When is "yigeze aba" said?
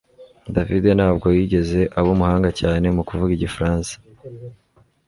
1.37-2.09